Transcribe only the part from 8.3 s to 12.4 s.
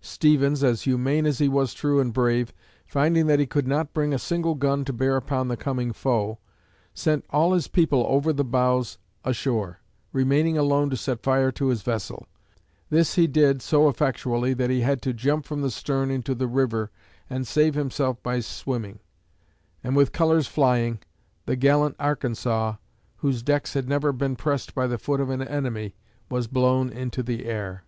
the bows ashore, remaining alone to set fire to his vessel;